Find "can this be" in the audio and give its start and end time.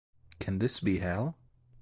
0.39-0.97